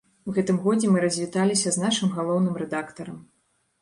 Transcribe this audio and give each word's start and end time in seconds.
У 0.29 0.33
гэтым 0.37 0.57
годзе 0.63 0.87
мы 0.95 1.03
развіталіся 1.03 1.69
з 1.75 1.83
нашым 1.85 2.09
галоўным 2.17 2.59
рэдактарам. 2.63 3.25